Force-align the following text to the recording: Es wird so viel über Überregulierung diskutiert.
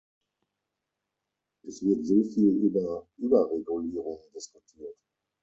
Es 1.63 1.83
wird 1.85 2.07
so 2.07 2.23
viel 2.23 2.55
über 2.65 3.05
Überregulierung 3.19 4.17
diskutiert. 4.33 4.95